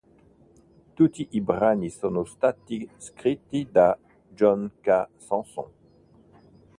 Tutti 0.95 1.27
i 1.29 1.41
brani 1.41 1.91
sono 1.91 2.25
stati 2.25 2.89
scritti 2.97 3.67
da 3.69 3.95
John 4.33 4.71
K. 4.81 5.07
Samson. 5.17 5.69